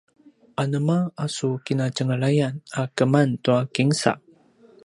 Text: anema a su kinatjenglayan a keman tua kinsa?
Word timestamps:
anema 0.61 0.97
a 1.23 1.25
su 1.35 1.49
kinatjenglayan 1.65 2.55
a 2.79 2.83
keman 2.95 3.29
tua 3.43 3.59
kinsa? 3.73 4.11